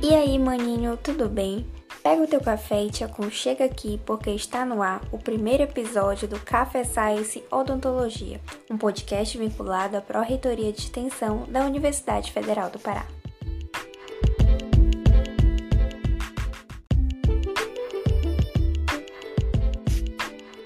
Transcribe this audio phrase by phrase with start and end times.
[0.00, 1.66] E aí, maninho, tudo bem?
[2.04, 6.28] Pega o teu café e te aconchega aqui porque está no ar o primeiro episódio
[6.28, 8.40] do Café Science Odontologia,
[8.70, 13.06] um podcast vinculado à Pró-Reitoria de Extensão da Universidade Federal do Pará.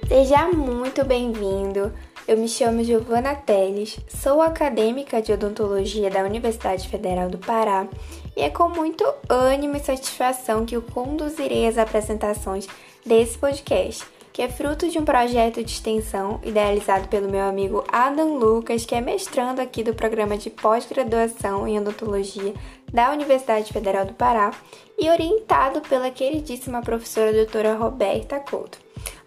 [0.07, 1.91] Seja muito bem-vindo!
[2.27, 7.89] Eu me chamo Giovana Teles, sou acadêmica de odontologia da Universidade Federal do Pará
[8.37, 12.69] e é com muito ânimo e satisfação que eu conduzirei as apresentações
[13.05, 18.37] desse podcast, que é fruto de um projeto de extensão idealizado pelo meu amigo Adam
[18.37, 22.55] Lucas, que é mestrando aqui do programa de pós-graduação em odontologia
[22.93, 24.53] da Universidade Federal do Pará
[24.97, 28.79] e orientado pela queridíssima professora doutora Roberta Couto.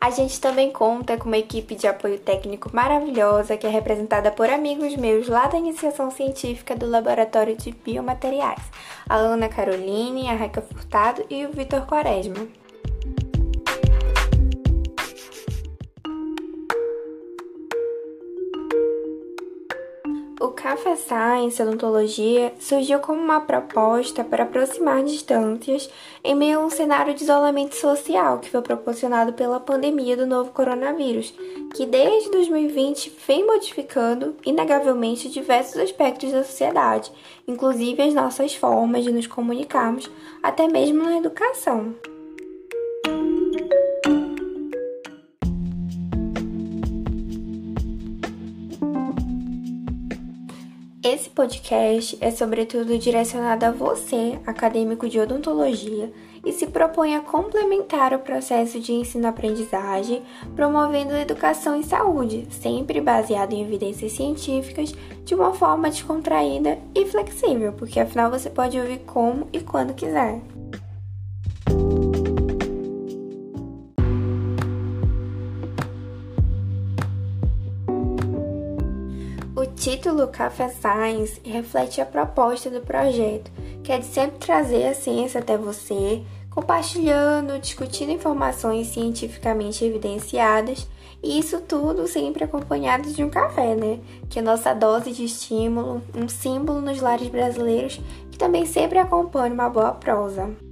[0.05, 4.47] A gente também conta com uma equipe de apoio técnico maravilhosa que é representada por
[4.47, 8.61] amigos meus lá da iniciação científica do Laboratório de Biomateriais,
[9.09, 12.47] a Ana Caroline, a Reca Furtado e o Vitor Quaresma.
[20.65, 25.87] Café Science Odontologia surgiu como uma proposta para aproximar distâncias
[26.23, 30.49] em meio a um cenário de isolamento social que foi proporcionado pela pandemia do novo
[30.49, 31.31] coronavírus,
[31.75, 37.11] que desde 2020 vem modificando inegavelmente diversos aspectos da sociedade,
[37.47, 40.09] inclusive as nossas formas de nos comunicarmos,
[40.41, 41.93] até mesmo na educação.
[51.07, 56.11] Esse podcast é sobretudo direcionado a você, acadêmico de odontologia,
[56.43, 60.23] e se propõe a complementar o processo de ensino-aprendizagem,
[60.55, 67.71] promovendo educação em saúde, sempre baseado em evidências científicas, de uma forma descontraída e flexível,
[67.73, 70.41] porque afinal você pode ouvir como e quando quiser.
[79.75, 83.51] Título Café Science reflete a proposta do projeto,
[83.83, 90.87] que é de sempre trazer a ciência até você, compartilhando, discutindo informações cientificamente evidenciadas,
[91.21, 93.99] e isso tudo sempre acompanhado de um café, né?
[94.29, 97.99] Que é nossa dose de estímulo, um símbolo nos lares brasileiros
[98.31, 100.64] que também sempre acompanha uma boa prosa.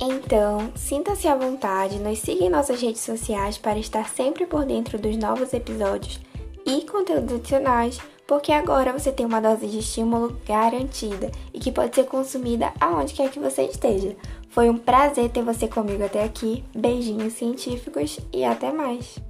[0.00, 4.98] Então, sinta-se à vontade, nos siga em nossas redes sociais para estar sempre por dentro
[4.98, 6.18] dos novos episódios
[6.64, 11.94] e conteúdos adicionais, porque agora você tem uma dose de estímulo garantida e que pode
[11.94, 14.16] ser consumida aonde quer que você esteja.
[14.48, 16.64] Foi um prazer ter você comigo até aqui.
[16.74, 19.29] Beijinhos científicos e até mais!